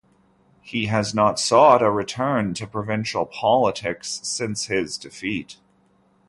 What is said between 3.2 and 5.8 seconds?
politics since his defeat.